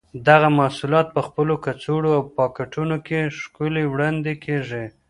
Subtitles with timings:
[0.27, 4.85] دغه محصولات په مختلفو کڅوړو او پاکټونو کې ښکلي وړاندې کېږي.